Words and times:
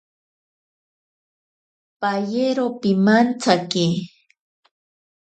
Payero 2.01 2.65
pimantsaki. 2.81 3.85